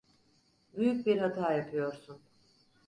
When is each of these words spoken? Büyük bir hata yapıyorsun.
Büyük 0.77 1.05
bir 1.05 1.17
hata 1.17 1.53
yapıyorsun. 1.53 2.21